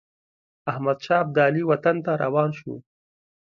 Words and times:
احمدشاه 0.71 1.19
ابدالي 1.25 1.61
وطن 1.69 1.95
ته 2.05 2.11
روان 2.23 2.49
شو. 2.57 2.73